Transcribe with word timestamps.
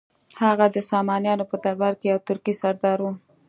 هغه 0.43 0.65
د 0.75 0.77
سامانیانو 0.91 1.49
په 1.51 1.57
درباره 1.65 1.95
کې 1.99 2.07
یو 2.11 2.19
ترکي 2.27 2.53
سردار 2.61 2.99
و. 3.01 3.05